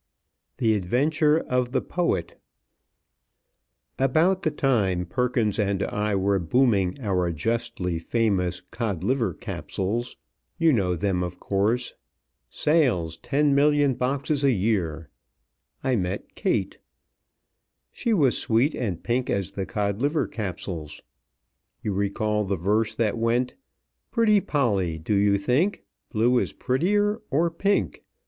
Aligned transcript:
THE 0.57 0.73
ADVENTURE 0.73 1.41
OF 1.41 1.73
THE 1.73 1.81
POET 1.81 2.35
ABOUT 3.99 4.41
the 4.41 4.49
time 4.49 5.05
Perkins 5.05 5.59
and 5.59 5.83
I 5.83 6.15
were 6.15 6.39
booming 6.39 6.99
our 7.01 7.31
justly 7.31 7.99
famous 7.99 8.61
Codliver 8.71 9.35
Capsules, 9.39 10.17
you 10.57 10.73
know 10.73 10.95
them, 10.95 11.21
of 11.21 11.39
course, 11.39 11.93
"sales, 12.49 13.17
ten 13.17 13.53
million 13.53 13.93
boxes 13.93 14.43
a 14.43 14.49
year," 14.49 15.11
I 15.83 15.95
met 15.97 16.33
Kate. 16.33 16.79
She 17.91 18.11
was 18.11 18.35
sweet 18.39 18.73
and 18.73 19.03
pink 19.03 19.29
as 19.29 19.51
the 19.51 19.67
Codliver 19.67 20.25
Capsules. 20.27 21.03
You 21.83 21.93
recall 21.93 22.43
the 22.43 22.55
verse 22.55 22.95
that 22.95 23.19
went: 23.19 23.53
"'Pretty 24.09 24.41
Polly, 24.41 24.97
do 24.97 25.13
you 25.13 25.37
think, 25.37 25.83
Blue 26.11 26.39
is 26.39 26.53
prettier, 26.53 27.21
or 27.29 27.51
pink?' 27.51 28.03